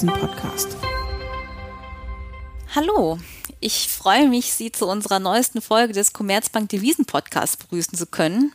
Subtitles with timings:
[0.00, 0.76] Devisen-Podcast.
[2.74, 3.18] Hallo,
[3.60, 8.52] ich freue mich, Sie zu unserer neuesten Folge des Commerzbank Devisen Podcasts begrüßen zu können.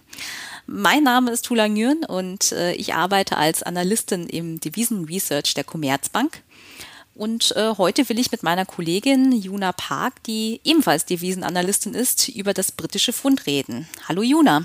[0.65, 5.63] Mein Name ist Tula Nguyen und äh, ich arbeite als Analystin im Devisen Research der
[5.63, 6.41] Commerzbank.
[7.13, 12.55] Und äh, heute will ich mit meiner Kollegin Juna Park, die ebenfalls Devisenanalystin ist, über
[12.55, 13.87] das britische Pfund reden.
[14.07, 14.63] Hallo Juna.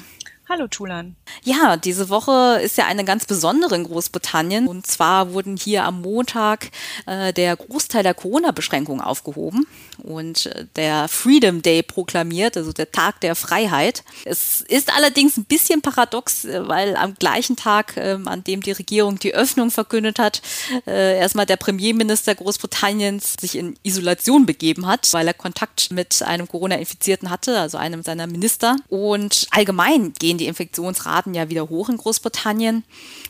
[0.48, 1.16] Hallo Tulan.
[1.42, 4.66] Ja, diese Woche ist ja eine ganz besondere in Großbritannien.
[4.66, 6.70] Und zwar wurden hier am Montag
[7.06, 9.66] äh, der Großteil der Corona-Beschränkungen aufgehoben
[10.02, 14.04] und äh, der Freedom Day proklamiert, also der Tag der Freiheit.
[14.24, 18.72] Es ist allerdings ein bisschen paradox, äh, weil am gleichen Tag, äh, an dem die
[18.72, 20.42] Regierung die Öffnung verkündet hat,
[20.86, 26.48] äh, erstmal der Premierminister Großbritanniens sich in Isolation begeben hat, weil er Kontakt mit einem
[26.48, 28.76] Corona-Infizierten hatte, also einem seiner Minister.
[28.88, 32.84] Und allgemein gehen die Infektionsraten ja wieder hoch in Großbritannien.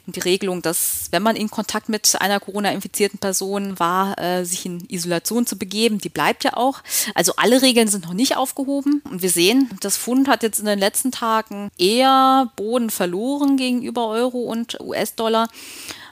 [0.07, 4.67] Und die Regelung, dass wenn man in Kontakt mit einer Corona-infizierten Person war, äh, sich
[4.67, 6.83] in Isolation zu begeben, die bleibt ja auch.
[7.15, 9.03] Also alle Regeln sind noch nicht aufgehoben.
[9.05, 14.09] Und wir sehen, das Pfund hat jetzt in den letzten Tagen eher Boden verloren gegenüber
[14.09, 15.49] Euro und US-Dollar.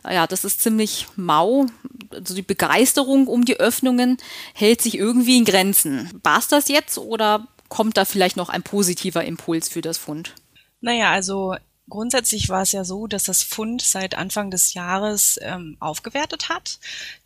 [0.05, 1.67] Ja, das ist ziemlich mau.
[2.13, 4.17] Also die Begeisterung um die Öffnungen
[4.55, 6.11] hält sich irgendwie in Grenzen.
[6.23, 10.35] War es das jetzt oder kommt da vielleicht noch ein positiver Impuls für das Pfund?
[10.81, 11.57] Naja, also
[11.89, 16.79] grundsätzlich war es ja so, dass das Fund seit Anfang des Jahres ähm, aufgewertet hat.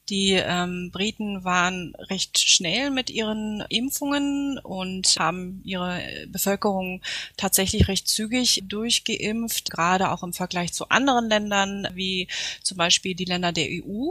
[0.09, 7.01] Die ähm, Briten waren recht schnell mit ihren Impfungen und haben ihre Bevölkerung
[7.37, 12.27] tatsächlich recht zügig durchgeimpft, gerade auch im Vergleich zu anderen Ländern, wie
[12.65, 14.11] zum Beispiel die Länder der EU.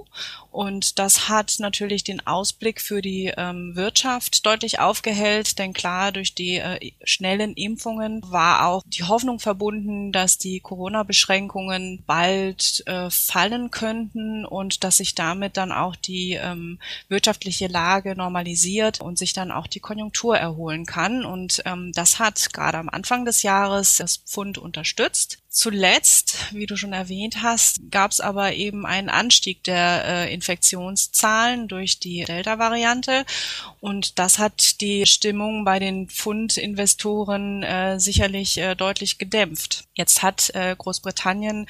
[0.50, 6.34] Und das hat natürlich den Ausblick für die ähm, Wirtschaft deutlich aufgehellt, denn klar, durch
[6.34, 13.72] die äh, schnellen Impfungen war auch die Hoffnung verbunden, dass die Corona-Beschränkungen bald äh, fallen
[13.72, 19.34] könnten und dass sich damit dann auch auch die ähm, wirtschaftliche Lage normalisiert und sich
[19.34, 21.25] dann auch die Konjunktur erholen kann.
[21.25, 25.40] Und ähm, das hat gerade am Anfang des Jahres das Pfund unterstützt.
[25.53, 31.68] Zuletzt, wie du schon erwähnt hast, gab es aber eben einen Anstieg der äh, Infektionszahlen
[31.68, 33.25] durch die Delta-Variante
[33.81, 39.84] und das hat die Stimmung bei den Pfund-Investoren äh, sicherlich äh, deutlich gedämpft.
[39.94, 41.68] Jetzt hat äh, Großbritannien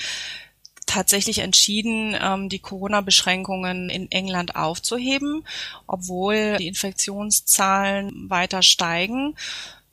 [0.85, 5.45] tatsächlich entschieden, ähm, die Corona-Beschränkungen in England aufzuheben,
[5.87, 9.35] obwohl die Infektionszahlen weiter steigen.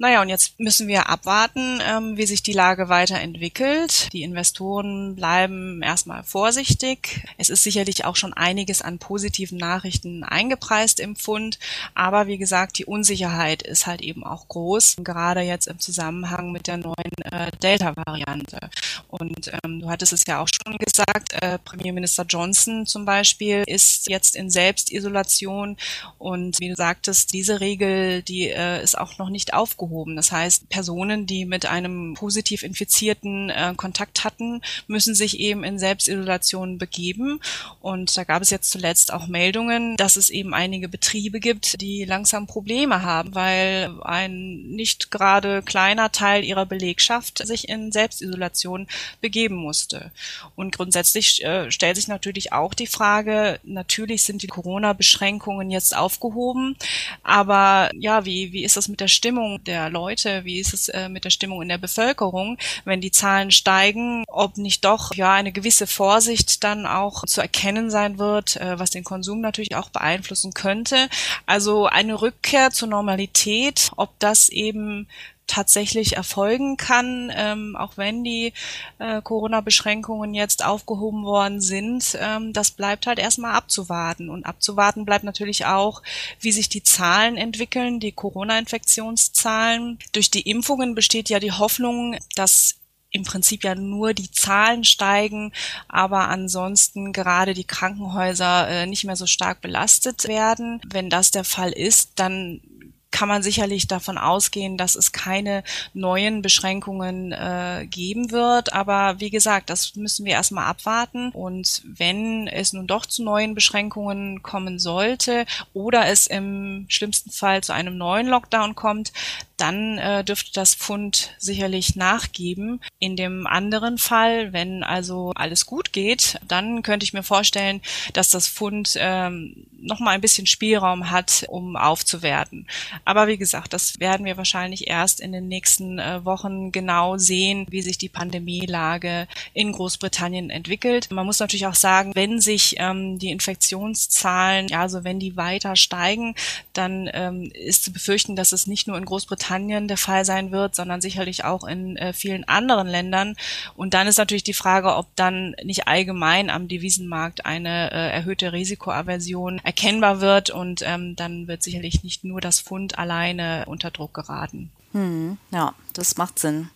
[0.01, 4.13] Naja, und jetzt müssen wir abwarten, ähm, wie sich die Lage weiterentwickelt.
[4.13, 7.27] Die Investoren bleiben erstmal vorsichtig.
[7.37, 11.59] Es ist sicherlich auch schon einiges an positiven Nachrichten eingepreist im Pfund.
[11.95, 16.69] Aber wie gesagt, die Unsicherheit ist halt eben auch groß, gerade jetzt im Zusammenhang mit
[16.69, 18.71] der neuen äh, Delta-Variante.
[19.09, 24.09] Und ähm, du hattest es ja auch schon gesagt, äh, Premierminister Johnson zum Beispiel ist
[24.09, 25.77] jetzt in Selbstisolation.
[26.19, 30.17] Und wie du sagtest, diese Regel, die äh, ist auch noch nicht aufgehoben aufgehoben.
[30.17, 35.79] Das heißt, Personen, die mit einem positiv Infizierten äh, Kontakt hatten, müssen sich eben in
[35.79, 37.41] Selbstisolation begeben.
[37.81, 42.05] Und da gab es jetzt zuletzt auch Meldungen, dass es eben einige Betriebe gibt, die
[42.05, 48.87] langsam Probleme haben, weil ein nicht gerade kleiner Teil ihrer Belegschaft sich in Selbstisolation
[49.21, 50.11] begeben musste.
[50.57, 56.77] Und grundsätzlich äh, stellt sich natürlich auch die Frage, natürlich sind die Corona-Beschränkungen jetzt aufgehoben,
[57.23, 60.89] aber ja, wie, wie ist das mit der Stimmung der der Leute, wie ist es
[60.89, 65.33] äh, mit der Stimmung in der Bevölkerung, wenn die Zahlen steigen, ob nicht doch ja
[65.35, 69.91] eine gewisse Vorsicht dann auch zu erkennen sein wird, äh, was den Konsum natürlich auch
[69.91, 71.09] beeinflussen könnte.
[71.47, 75.07] Also eine Rückkehr zur Normalität, ob das eben
[75.49, 78.53] tatsächlich erfolgen kann, ähm, auch wenn die
[78.99, 82.17] äh, Corona-Beschränkungen jetzt aufgehoben worden sind.
[82.21, 84.31] Ähm, das bleibt halt erstmal abzuwarten.
[84.31, 86.03] Und abzuwarten bleibt natürlich auch,
[86.41, 89.99] wie sich die Zahlen entwickeln, die Corona-Infektionszahlen.
[90.13, 92.77] Durch die Impfungen besteht ja die Hoffnung, dass
[93.11, 95.53] im Prinzip ja nur die Zahlen steigen,
[95.89, 100.81] aber ansonsten gerade die Krankenhäuser äh, nicht mehr so stark belastet werden.
[100.87, 102.61] Wenn das der Fall ist, dann
[103.11, 105.65] kann man sicherlich davon ausgehen, dass es keine
[105.95, 108.73] neuen Beschränkungen äh, geben wird.
[108.73, 111.31] Aber wie gesagt, das müssen wir erstmal abwarten.
[111.31, 117.63] Und wenn es nun doch zu neuen Beschränkungen kommen sollte oder es im schlimmsten Fall
[117.63, 119.13] zu einem neuen Lockdown kommt,
[119.59, 122.81] dann äh, dürfte das Pfund sicherlich nachgeben.
[123.01, 127.83] In dem anderen Fall, wenn also alles gut geht, dann könnte ich mir vorstellen,
[128.13, 132.67] dass das Pfund ähm, noch mal ein bisschen Spielraum hat, um aufzuwerten.
[133.05, 137.67] Aber wie gesagt, das werden wir wahrscheinlich erst in den nächsten äh, Wochen genau sehen,
[137.69, 141.11] wie sich die Pandemielage in Großbritannien entwickelt.
[141.11, 145.75] Man muss natürlich auch sagen, wenn sich ähm, die Infektionszahlen, ja, also wenn die weiter
[145.75, 146.37] steigen,
[146.73, 149.48] dann ähm, ist zu befürchten, dass es nicht nur in Großbritannien
[149.89, 153.35] der Fall sein wird, sondern sicherlich auch in äh, vielen anderen Ländern.
[153.75, 158.53] Und dann ist natürlich die Frage, ob dann nicht allgemein am Devisenmarkt eine äh, erhöhte
[158.53, 164.15] Risikoaversion erkennbar wird und ähm, dann wird sicherlich nicht nur das Fund alleine unter Druck
[164.15, 164.71] geraten.
[164.93, 166.71] Hm, ja, das macht Sinn.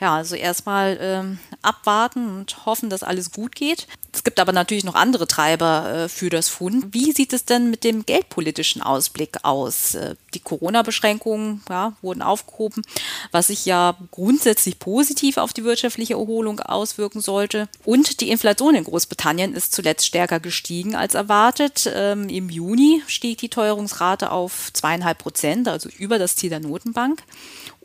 [0.00, 3.86] Ja, also erstmal ähm, abwarten und hoffen, dass alles gut geht.
[4.12, 6.94] Es gibt aber natürlich noch andere Treiber äh, für das Fund.
[6.94, 9.94] Wie sieht es denn mit dem geldpolitischen Ausblick aus?
[9.94, 12.82] Äh, die Corona-Beschränkungen ja, wurden aufgehoben,
[13.30, 17.68] was sich ja grundsätzlich positiv auf die wirtschaftliche Erholung auswirken sollte.
[17.84, 21.90] Und die Inflation in Großbritannien ist zuletzt stärker gestiegen als erwartet.
[21.94, 27.22] Ähm, Im Juni stieg die Teuerungsrate auf zweieinhalb Prozent, also über das Ziel der Notenbank.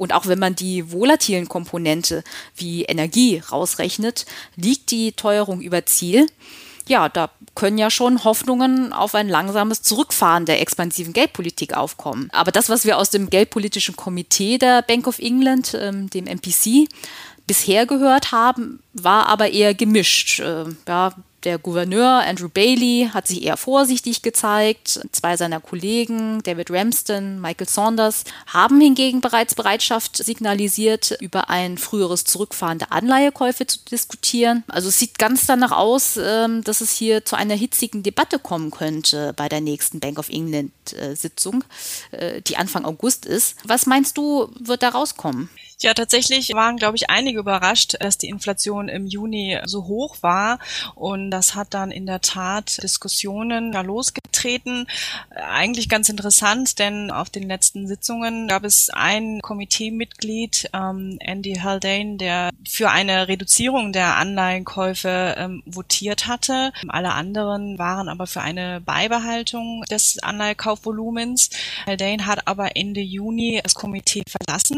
[0.01, 2.23] Und auch wenn man die volatilen Komponente
[2.55, 4.25] wie Energie rausrechnet,
[4.55, 6.25] liegt die Teuerung über Ziel.
[6.87, 12.29] Ja, da können ja schon Hoffnungen auf ein langsames Zurückfahren der expansiven Geldpolitik aufkommen.
[12.31, 16.89] Aber das, was wir aus dem Geldpolitischen Komitee der Bank of England, ähm, dem MPC,
[17.45, 20.39] bisher gehört haben, war aber eher gemischt.
[20.39, 21.13] Äh, ja,
[21.43, 24.99] der Gouverneur Andrew Bailey hat sich eher vorsichtig gezeigt.
[25.11, 32.23] Zwei seiner Kollegen, David Ramsden, Michael Saunders, haben hingegen bereits Bereitschaft signalisiert, über ein früheres
[32.25, 34.63] Zurückfahren der Anleihekäufe zu diskutieren.
[34.67, 38.71] Also es sieht ganz danach aus, ähm, dass es hier zu einer hitzigen Debatte kommen
[38.71, 41.15] könnte bei der nächsten Bank of England äh,
[42.11, 43.55] äh, die Anfang August ist.
[43.63, 45.49] Was meinst du, wird da rauskommen?
[45.81, 50.59] Ja, tatsächlich waren, glaube ich, einige überrascht, dass die Inflation im Juni so hoch war.
[50.93, 54.85] Und das hat dann in der Tat Diskussionen da losgetreten.
[55.31, 62.17] Eigentlich ganz interessant, denn auf den letzten Sitzungen gab es ein Komiteemitglied, ähm, Andy Haldane,
[62.17, 66.73] der für eine Reduzierung der Anleihenkäufe ähm, votiert hatte.
[66.89, 71.49] Alle anderen waren aber für eine Beibehaltung des Anleihekaufvolumens.
[71.87, 74.77] Haldane hat aber Ende Juni das Komitee verlassen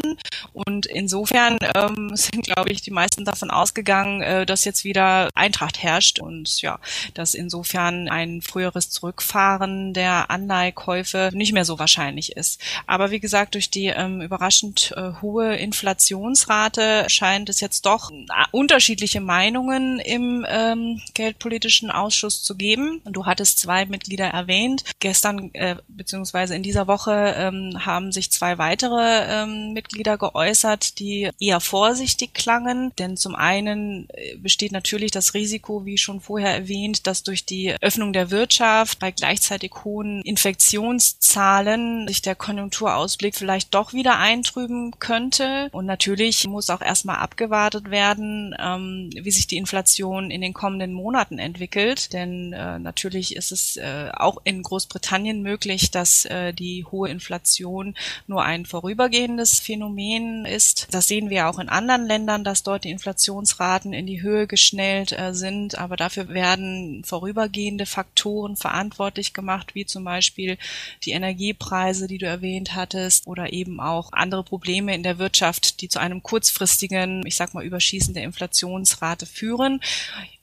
[0.54, 5.82] und insofern ähm, sind, glaube ich, die meisten davon ausgegangen, äh, dass jetzt wieder Eintracht
[5.82, 6.78] herrscht und ja,
[7.14, 12.60] dass insofern ein früheres Zurückfahren der Anleihkäufe nicht mehr so wahrscheinlich ist.
[12.86, 18.24] Aber wie gesagt, durch die ähm, überraschend äh, hohe Inflationsrate scheint es jetzt doch äh,
[18.50, 23.00] unterschiedliche Meinungen im ähm, Geldpolitischen Ausschuss zu geben.
[23.04, 24.84] Du hattest zwei Mitglieder erwähnt.
[25.00, 31.30] Gestern äh, beziehungsweise in dieser Woche ähm, haben sich zwei weitere ähm, Mitglieder geäußert, die
[31.40, 32.92] eher vorsichtig klangen.
[32.98, 37.74] Denn zum einen äh, besteht natürlich das Risiko, wie schon vorher erwähnt, dass durch die
[37.80, 45.68] Öffnung der Wirtschaft bei gleichzeitig hohen Infektionszahlen sich der Konjunkturausblick vielleicht doch wieder eintrüben könnte.
[45.72, 50.92] Und natürlich muss auch erstmal abgewartet werden, ähm, wie sich die Inflation in den kommenden
[50.92, 52.12] Monaten entwickelt.
[52.12, 57.94] Denn äh, natürlich ist es äh, auch in Großbritannien möglich, dass äh, die hohe Inflation
[58.26, 60.88] nur ein vorübergehendes Phänomen ist ist.
[60.90, 65.12] Das sehen wir auch in anderen Ländern, dass dort die Inflationsraten in die Höhe geschnellt
[65.12, 70.56] äh, sind, aber dafür werden vorübergehende Faktoren verantwortlich gemacht, wie zum Beispiel
[71.04, 75.88] die Energiepreise, die du erwähnt hattest, oder eben auch andere Probleme in der Wirtschaft, die
[75.88, 79.80] zu einem kurzfristigen, ich sag mal, Überschießen der Inflationsrate führen.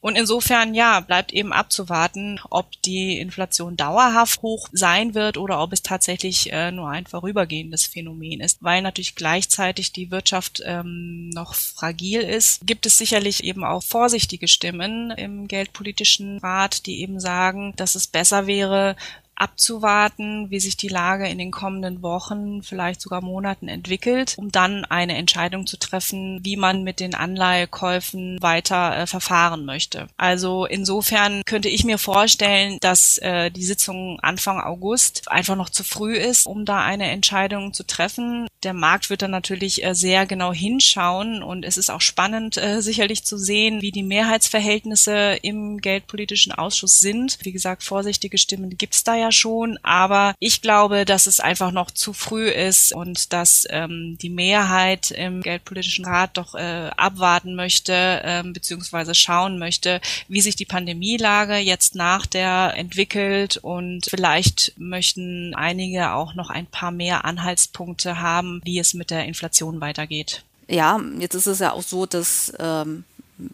[0.02, 5.74] Und insofern, ja, bleibt eben abzuwarten, ob die Inflation dauerhaft hoch sein wird oder ob
[5.74, 8.64] es tatsächlich äh, nur ein vorübergehendes Phänomen ist.
[8.64, 14.48] Weil natürlich gleichzeitig die Wirtschaft ähm, noch fragil ist, gibt es sicherlich eben auch vorsichtige
[14.48, 18.96] Stimmen im Geldpolitischen Rat, die eben sagen, dass es besser wäre,
[19.42, 24.86] abzuwarten, wie sich die Lage in den kommenden Wochen, vielleicht sogar Monaten entwickelt, um dann
[24.86, 30.08] eine Entscheidung zu treffen, wie man mit den Anleihekäufen weiter äh, verfahren möchte.
[30.16, 35.84] Also insofern könnte ich mir vorstellen, dass äh, die Sitzung Anfang August einfach noch zu
[35.84, 38.48] früh ist, um da eine Entscheidung zu treffen.
[38.62, 42.82] Der Markt wird dann natürlich äh, sehr genau hinschauen und es ist auch spannend äh,
[42.82, 47.40] sicherlich zu sehen, wie die Mehrheitsverhältnisse im Geldpolitischen Ausschuss sind.
[47.42, 51.72] Wie gesagt, vorsichtige Stimmen gibt es da ja Schon, aber ich glaube, dass es einfach
[51.72, 57.56] noch zu früh ist und dass ähm, die Mehrheit im Geldpolitischen Rat doch äh, abwarten
[57.56, 64.74] möchte, äh, beziehungsweise schauen möchte, wie sich die Pandemielage jetzt nach der entwickelt und vielleicht
[64.78, 70.44] möchten einige auch noch ein paar mehr Anhaltspunkte haben, wie es mit der Inflation weitergeht.
[70.68, 73.04] Ja, jetzt ist es ja auch so, dass ähm,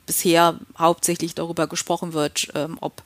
[0.05, 3.01] bisher hauptsächlich darüber gesprochen wird, ähm, ob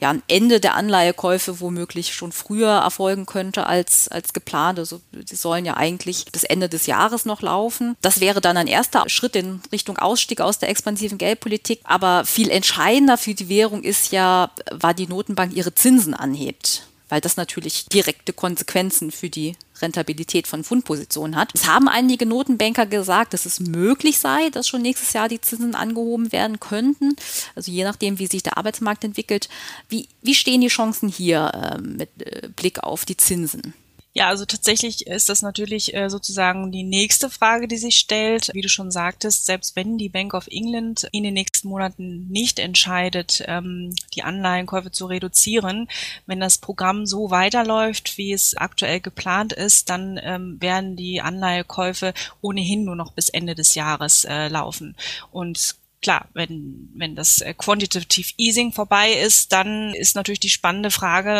[0.00, 4.78] ja ein Ende der Anleihekäufe womöglich schon früher erfolgen könnte als, als geplant.
[4.78, 7.96] Also die sollen ja eigentlich bis Ende des Jahres noch laufen.
[8.02, 11.80] Das wäre dann ein erster Schritt in Richtung Ausstieg aus der expansiven Geldpolitik.
[11.84, 17.20] Aber viel entscheidender für die Währung ist ja, war die Notenbank ihre Zinsen anhebt weil
[17.20, 21.50] das natürlich direkte Konsequenzen für die Rentabilität von Fundpositionen hat.
[21.54, 25.74] Es haben einige Notenbanker gesagt, dass es möglich sei, dass schon nächstes Jahr die Zinsen
[25.74, 27.16] angehoben werden könnten.
[27.54, 29.48] Also je nachdem, wie sich der Arbeitsmarkt entwickelt.
[29.88, 33.74] Wie, wie stehen die Chancen hier äh, mit äh, Blick auf die Zinsen?
[34.16, 38.48] Ja, also tatsächlich ist das natürlich äh, sozusagen die nächste Frage, die sich stellt.
[38.54, 42.58] Wie du schon sagtest, selbst wenn die Bank of England in den nächsten Monaten nicht
[42.58, 45.86] entscheidet, ähm, die Anleihenkäufe zu reduzieren,
[46.24, 52.14] wenn das Programm so weiterläuft, wie es aktuell geplant ist, dann ähm, werden die Anleihekäufe
[52.40, 54.96] ohnehin nur noch bis Ende des Jahres äh, laufen.
[55.30, 55.76] Und
[56.06, 61.30] klar, wenn, wenn das äh, Quantitative Easing vorbei ist, dann ist natürlich die spannende Frage,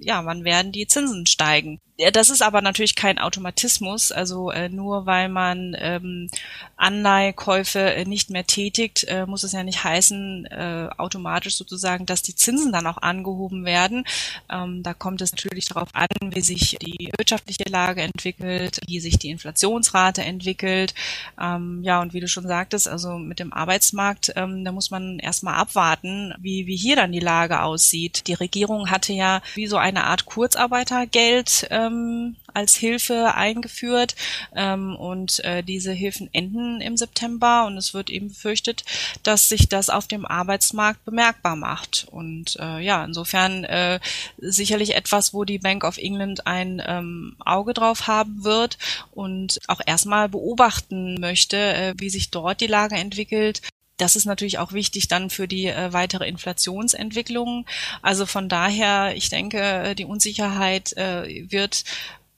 [0.00, 1.80] äh, ja, wann werden die Zinsen steigen?
[2.12, 4.10] Das ist aber natürlich kein Automatismus.
[4.10, 6.30] Also äh, nur weil man ähm,
[6.76, 12.22] Anleihekäufe äh, nicht mehr tätigt, äh, muss es ja nicht heißen, äh, automatisch sozusagen, dass
[12.22, 14.04] die Zinsen dann auch angehoben werden.
[14.50, 19.18] Ähm, da kommt es natürlich darauf an, wie sich die wirtschaftliche Lage entwickelt, wie sich
[19.18, 20.94] die Inflationsrate entwickelt.
[21.38, 23.52] Ähm, ja, und wie du schon sagtest, also mit dem
[23.90, 28.26] Arbeitsmarkt, ähm, da muss man erstmal abwarten, wie, wie hier dann die Lage aussieht.
[28.26, 34.14] Die Regierung hatte ja wie so eine Art Kurzarbeitergeld ähm, als Hilfe eingeführt.
[34.54, 38.84] Ähm, und äh, diese Hilfen enden im September und es wird eben befürchtet,
[39.22, 42.06] dass sich das auf dem Arbeitsmarkt bemerkbar macht.
[42.10, 44.00] Und äh, ja insofern äh,
[44.38, 48.78] sicherlich etwas, wo die Bank of England ein ähm, Auge drauf haben wird
[49.12, 53.62] und auch erstmal beobachten möchte, äh, wie sich dort die Lage entwickelt
[54.00, 57.66] das ist natürlich auch wichtig dann für die äh, weitere Inflationsentwicklung.
[58.02, 61.84] Also von daher, ich denke, äh, die Unsicherheit äh, wird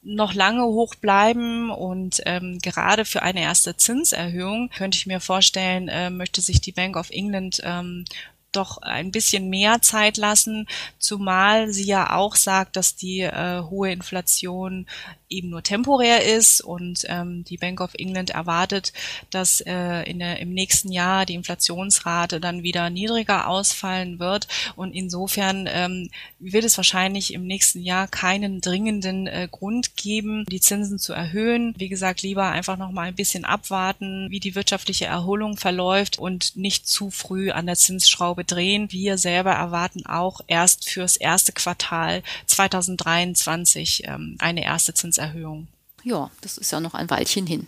[0.02, 5.88] noch lange hoch bleiben und ähm, gerade für eine erste Zinserhöhung könnte ich mir vorstellen,
[5.88, 8.04] äh, möchte sich die Bank of England ähm,
[8.52, 10.66] doch ein bisschen mehr Zeit lassen,
[10.98, 14.86] zumal sie ja auch sagt, dass die äh, hohe Inflation
[15.32, 18.92] eben nur temporär ist und ähm, die Bank of England erwartet,
[19.30, 24.92] dass äh, in der, im nächsten Jahr die Inflationsrate dann wieder niedriger ausfallen wird und
[24.92, 30.98] insofern ähm, wird es wahrscheinlich im nächsten Jahr keinen dringenden äh, Grund geben, die Zinsen
[30.98, 31.74] zu erhöhen.
[31.78, 36.56] Wie gesagt, lieber einfach noch mal ein bisschen abwarten, wie die wirtschaftliche Erholung verläuft und
[36.56, 38.90] nicht zu früh an der Zinsschraube drehen.
[38.92, 45.68] Wir selber erwarten auch erst fürs erste Quartal 2023 ähm, eine erste Zinserhöhung.
[46.04, 47.66] Ja, das ist ja noch ein Weilchen hin.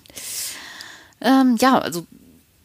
[1.20, 2.06] Ähm, ja, also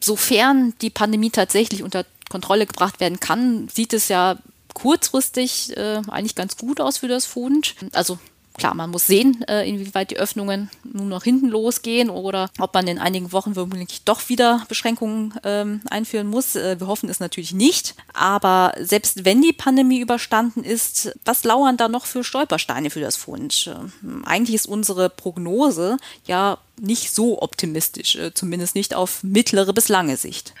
[0.00, 4.38] sofern die Pandemie tatsächlich unter Kontrolle gebracht werden kann, sieht es ja
[4.74, 7.74] kurzfristig äh, eigentlich ganz gut aus für das Fund.
[7.92, 8.18] Also
[8.60, 12.86] Klar, man muss sehen, äh, inwieweit die Öffnungen nun noch hinten losgehen oder ob man
[12.88, 16.56] in einigen Wochen womöglich doch wieder Beschränkungen ähm, einführen muss.
[16.56, 17.94] Äh, wir hoffen es natürlich nicht.
[18.12, 23.16] Aber selbst wenn die Pandemie überstanden ist, was lauern da noch für Stolpersteine für das
[23.16, 23.74] Fund?
[23.74, 29.88] Ähm, eigentlich ist unsere Prognose ja nicht so optimistisch, äh, zumindest nicht auf mittlere bis
[29.88, 30.52] lange Sicht.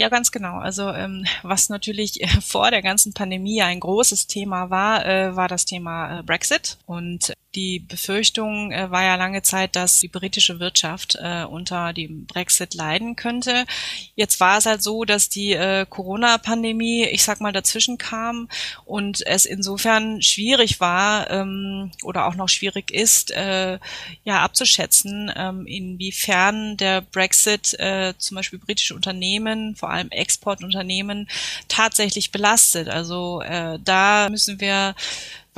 [0.00, 0.58] Ja, ganz genau.
[0.58, 5.48] Also ähm, was natürlich äh, vor der ganzen Pandemie ein großes Thema war, äh, war
[5.48, 6.78] das Thema äh, Brexit.
[6.86, 12.26] Und die Befürchtung äh, war ja lange Zeit, dass die britische Wirtschaft äh, unter dem
[12.26, 13.64] Brexit leiden könnte.
[14.14, 18.48] Jetzt war es halt so, dass die äh, Corona-Pandemie, ich sag mal, dazwischen kam
[18.84, 23.78] und es insofern schwierig war ähm, oder auch noch schwierig ist, äh,
[24.24, 31.28] ja abzuschätzen, ähm, inwiefern der Brexit äh, zum Beispiel britische Unternehmen, vor allem Exportunternehmen,
[31.68, 32.88] tatsächlich belastet.
[32.88, 34.94] Also äh, da müssen wir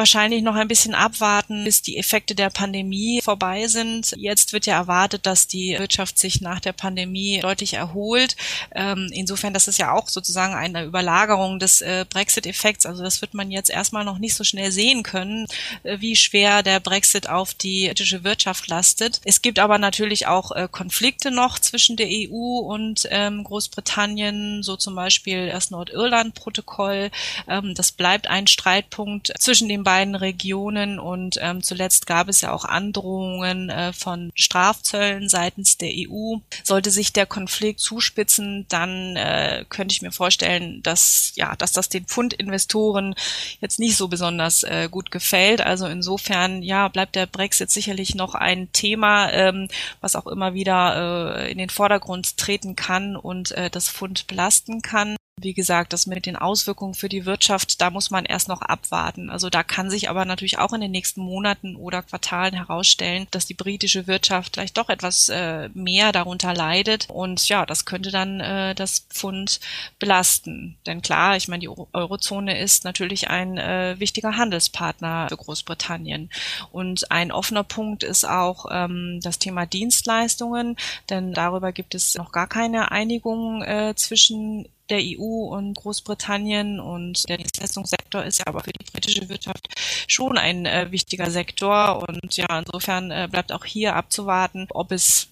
[0.00, 4.14] wahrscheinlich noch ein bisschen abwarten, bis die Effekte der Pandemie vorbei sind.
[4.16, 8.34] Jetzt wird ja erwartet, dass die Wirtschaft sich nach der Pandemie deutlich erholt.
[8.74, 12.86] Ähm, insofern, das ist ja auch sozusagen eine Überlagerung des äh, Brexit-Effekts.
[12.86, 15.46] Also das wird man jetzt erstmal noch nicht so schnell sehen können,
[15.82, 19.20] äh, wie schwer der Brexit auf die britische Wirtschaft lastet.
[19.24, 24.76] Es gibt aber natürlich auch äh, Konflikte noch zwischen der EU und ähm, Großbritannien, so
[24.76, 27.10] zum Beispiel das Nordirland-Protokoll.
[27.46, 32.52] Ähm, das bleibt ein Streitpunkt zwischen den beiden Regionen und ähm, zuletzt gab es ja
[32.52, 36.36] auch Androhungen äh, von Strafzöllen seitens der EU.
[36.64, 41.88] Sollte sich der Konflikt zuspitzen, dann äh, könnte ich mir vorstellen, dass ja, dass das
[41.88, 43.14] den Pfundinvestoren
[43.60, 45.60] jetzt nicht so besonders äh, gut gefällt.
[45.60, 49.68] Also insofern ja bleibt der Brexit sicherlich noch ein Thema, ähm,
[50.00, 54.82] was auch immer wieder äh, in den Vordergrund treten kann und äh, das Pfund belasten
[54.82, 55.16] kann.
[55.42, 59.30] Wie gesagt, das mit den Auswirkungen für die Wirtschaft, da muss man erst noch abwarten.
[59.30, 63.46] Also da kann sich aber natürlich auch in den nächsten Monaten oder Quartalen herausstellen, dass
[63.46, 67.08] die britische Wirtschaft vielleicht doch etwas äh, mehr darunter leidet.
[67.08, 69.60] Und ja, das könnte dann äh, das Pfund
[69.98, 70.76] belasten.
[70.86, 76.30] Denn klar, ich meine, die Eurozone ist natürlich ein äh, wichtiger Handelspartner für Großbritannien.
[76.70, 80.76] Und ein offener Punkt ist auch ähm, das Thema Dienstleistungen,
[81.08, 87.28] denn darüber gibt es noch gar keine Einigung äh, zwischen der EU und Großbritannien und
[87.28, 89.68] der Dienstleistungssektor ist ja aber für die britische Wirtschaft
[90.10, 95.28] schon ein äh, wichtiger Sektor und ja, insofern äh, bleibt auch hier abzuwarten, ob es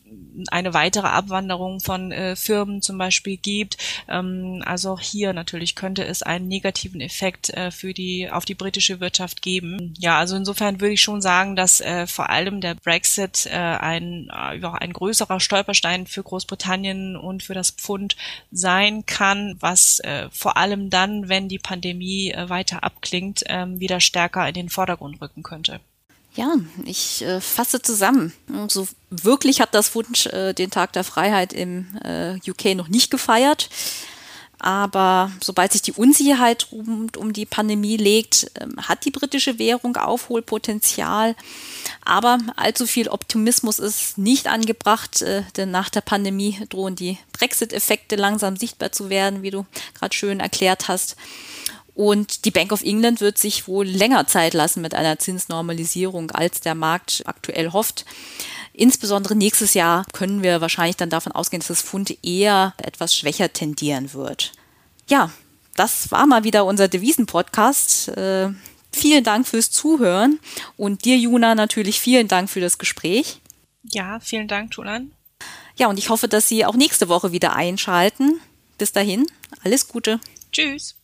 [0.50, 3.76] eine weitere Abwanderung von äh, Firmen zum Beispiel gibt.
[4.08, 8.54] Ähm, also auch hier natürlich könnte es einen negativen Effekt äh, für die auf die
[8.54, 9.94] britische Wirtschaft geben.
[9.98, 14.28] Ja, also insofern würde ich schon sagen, dass äh, vor allem der Brexit äh, ein,
[14.30, 18.16] äh, ein größerer Stolperstein für Großbritannien und für das Pfund
[18.50, 24.00] sein kann, was äh, vor allem dann, wenn die Pandemie äh, weiter abklingt, äh, wieder
[24.00, 25.80] stärker in den Vordergrund rücken könnte.
[26.34, 28.32] Ja, ich äh, fasse zusammen.
[28.68, 33.10] So wirklich hat das Wunsch äh, den Tag der Freiheit im äh, UK noch nicht
[33.10, 33.68] gefeiert.
[34.60, 39.96] Aber sobald sich die Unsicherheit rund um die Pandemie legt, ähm, hat die britische Währung
[39.96, 41.36] Aufholpotenzial.
[42.04, 48.16] Aber allzu viel Optimismus ist nicht angebracht, äh, denn nach der Pandemie drohen die Brexit-Effekte
[48.16, 51.16] langsam sichtbar zu werden, wie du gerade schön erklärt hast.
[51.98, 56.60] Und die Bank of England wird sich wohl länger Zeit lassen mit einer Zinsnormalisierung, als
[56.60, 58.04] der Markt aktuell hofft.
[58.72, 63.52] Insbesondere nächstes Jahr können wir wahrscheinlich dann davon ausgehen, dass das Pfund eher etwas schwächer
[63.52, 64.52] tendieren wird.
[65.08, 65.32] Ja,
[65.74, 68.10] das war mal wieder unser Devisen-Podcast.
[68.10, 68.50] Äh,
[68.92, 70.38] vielen Dank fürs Zuhören
[70.76, 73.40] und dir, Juna, natürlich vielen Dank für das Gespräch.
[73.82, 75.10] Ja, vielen Dank, Tulan.
[75.74, 78.40] Ja, und ich hoffe, dass Sie auch nächste Woche wieder einschalten.
[78.78, 79.26] Bis dahin,
[79.64, 80.20] alles Gute.
[80.52, 80.94] Tschüss.